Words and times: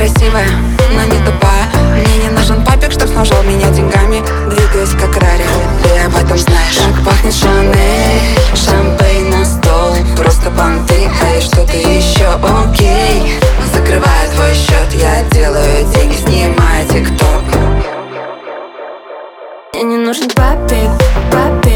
красивая, 0.00 0.48
но 0.94 1.02
не 1.04 1.18
тупая. 1.24 1.68
Мне 1.92 2.24
не 2.24 2.30
нужен 2.30 2.64
папик, 2.64 2.92
чтоб 2.92 3.08
снажал 3.08 3.42
меня 3.42 3.68
деньгами 3.70 4.22
Двигаюсь 4.48 4.90
как 4.90 5.14
Рари, 5.16 5.44
ты 5.82 6.00
об 6.00 6.16
этом 6.16 6.38
знаешь. 6.38 6.78
Как 6.78 7.04
пахнет 7.04 7.34
Шанель, 7.34 8.38
шампейн 8.54 9.30
на 9.30 9.44
стол. 9.44 9.94
Просто 10.16 10.50
понты, 10.50 11.10
а 11.22 11.36
и 11.36 11.40
что-то 11.40 11.76
еще 11.76 12.26
окей. 12.64 13.38
Закрываю 13.74 14.30
твой 14.34 14.54
счет, 14.54 14.92
я 14.94 15.22
делаю 15.30 15.84
деньги, 15.94 16.16
снимаю 16.16 16.88
тикток. 16.88 17.42
Мне 19.74 19.82
не 19.82 19.96
нужен 19.98 20.28
папик, 20.30 20.90
папик, 21.30 21.69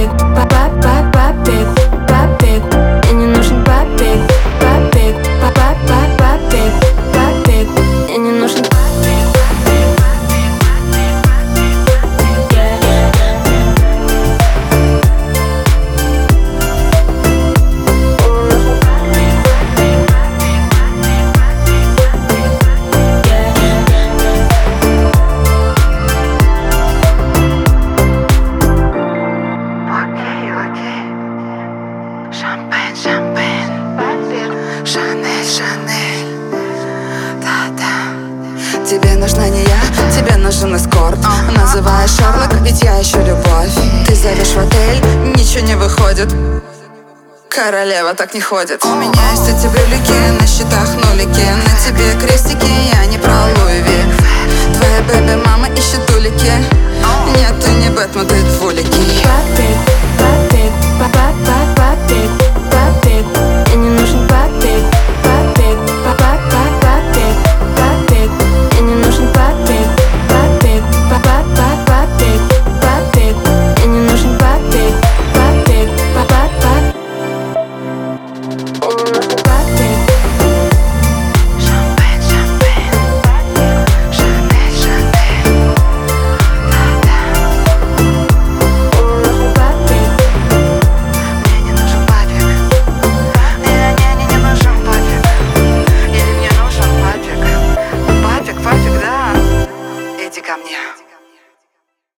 Тебе 38.86 39.14
нужна 39.16 39.48
не 39.48 39.62
я, 39.62 39.80
тебе 40.14 40.36
нужен 40.36 40.76
эскорт. 40.76 41.18
Называешь 41.56 42.10
Шарлок, 42.10 42.52
ведь 42.60 42.82
я 42.82 43.00
ищу 43.00 43.18
любовь. 43.18 43.72
Ты 44.06 44.14
зовешь 44.14 44.52
в 44.52 44.58
отель, 44.58 45.02
ничего 45.34 45.66
не 45.66 45.74
выходит. 45.74 46.28
Королева 47.48 48.12
так 48.14 48.34
не 48.34 48.42
ходит. 48.42 48.84
У 48.84 48.94
меня 48.96 49.30
есть 49.30 49.48
эти 49.48 49.68
брюлики, 49.68 50.38
на 50.38 50.46
счетах 50.46 50.88
нулики 50.96 51.46
На 51.64 51.72
тебе 51.82 52.12
крестики, 52.20 52.70
я 52.92 53.06
не 53.06 53.16
про 53.16 53.32
Луи. 53.56 53.80
Твоя 54.74 55.00
бэби-мама 55.08 55.68
ищет 55.68 56.10
улики 56.10 56.52
Нет, 57.36 57.54
ты 57.64 57.70
не 57.70 57.88
Бэтмен, 57.88 58.26
ты 58.26 58.34